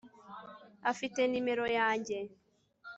Afite 0.91 1.19
nimero 1.31 1.65
yanjye 1.77 2.17